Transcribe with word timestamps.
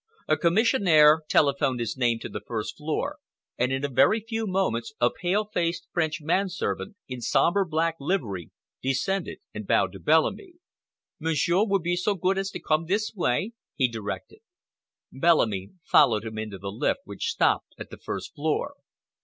A 0.27 0.35
commissionaire 0.35 1.21
telephoned 1.29 1.79
his 1.79 1.95
name 1.95 2.17
to 2.21 2.27
the 2.29 2.41
first 2.41 2.75
floor, 2.77 3.17
and 3.55 3.71
in 3.71 3.85
a 3.85 3.87
very 3.87 4.19
few 4.19 4.47
moments 4.47 4.95
a 4.99 5.11
pale 5.11 5.45
faced 5.45 5.85
French 5.93 6.21
man 6.21 6.49
servant, 6.49 6.95
in 7.07 7.21
sombre 7.21 7.67
black 7.67 7.97
livery, 7.99 8.49
descended 8.81 9.41
and 9.53 9.67
bowed 9.67 9.91
to 9.91 9.99
Bellamy. 9.99 10.53
"Monsieur 11.19 11.63
will 11.65 11.77
be 11.81 11.95
so 11.95 12.15
good 12.15 12.39
as 12.39 12.49
to 12.49 12.59
come 12.59 12.87
this 12.87 13.13
way," 13.13 13.53
he 13.75 13.87
directed. 13.87 14.39
Bellamy 15.11 15.69
followed 15.83 16.25
him 16.25 16.39
into 16.39 16.57
the 16.57 16.71
lift, 16.71 17.01
which 17.05 17.27
stopped 17.29 17.75
at 17.77 17.91
the 17.91 17.99
first 17.99 18.33
floor. 18.33 18.77